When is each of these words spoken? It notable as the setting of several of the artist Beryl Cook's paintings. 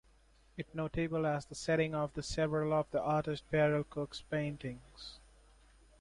It 0.57 0.73
notable 0.73 1.27
as 1.27 1.45
the 1.45 1.53
setting 1.53 1.93
of 1.93 2.09
several 2.25 2.73
of 2.73 2.89
the 2.89 2.99
artist 2.99 3.43
Beryl 3.51 3.83
Cook's 3.83 4.19
paintings. 4.23 5.19